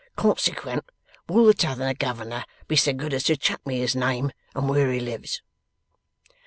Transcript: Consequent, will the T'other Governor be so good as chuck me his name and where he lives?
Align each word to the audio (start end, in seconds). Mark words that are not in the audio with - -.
Consequent, 0.15 0.83
will 1.29 1.45
the 1.45 1.53
T'other 1.53 1.93
Governor 1.93 2.43
be 2.67 2.75
so 2.75 2.91
good 2.91 3.13
as 3.13 3.23
chuck 3.25 3.63
me 3.67 3.77
his 3.77 3.95
name 3.95 4.31
and 4.55 4.67
where 4.67 4.91
he 4.91 4.99
lives? 4.99 5.43